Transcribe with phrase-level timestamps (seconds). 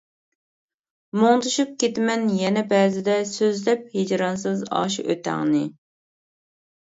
[1.23, 5.63] مۇڭدىشىپ كىتىمەن يەنە بەزىدە، سۆزلەپ ھىجرانسىز ئاشۇ ئۆتەڭنى.